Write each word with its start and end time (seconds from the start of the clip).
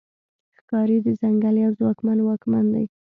ښکاري 0.57 0.97
د 1.05 1.07
ځنګل 1.19 1.55
یو 1.63 1.71
ځواکمن 1.79 2.17
واکمن 2.21 2.65
دی. 2.73 2.85